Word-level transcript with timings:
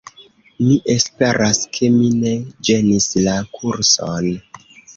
Mi 0.61 0.71
esperas 0.93 1.59
ke 1.75 1.91
mi 1.99 2.09
ne 2.23 2.33
ĝenis 2.71 3.07
la 3.29 3.39
kurson. 3.61 4.35